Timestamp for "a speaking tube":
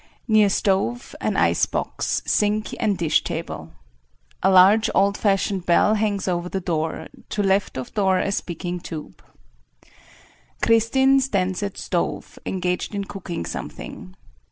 8.17-9.21